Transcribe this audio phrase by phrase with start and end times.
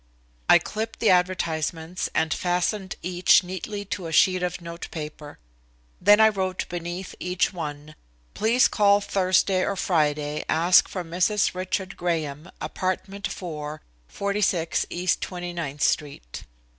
[0.49, 5.37] I clipped the advertisements and fastened each neatly to a sheet of notepaper.
[6.01, 7.93] Then I wrote beneath each one:
[8.33, 10.43] "Please call Thursday or Friday.
[10.49, 11.53] Ask for Mrs.
[11.53, 16.45] Richard Graham, Apartment 4, 46 East Twenty ninth street."